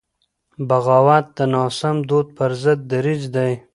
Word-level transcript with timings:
بغاوت 0.67 1.25
د 1.37 1.39
ناسم 1.53 1.95
دود 2.09 2.27
پر 2.37 2.51
ضد 2.61 2.79
دریځ 2.91 3.23
دی. 3.35 3.51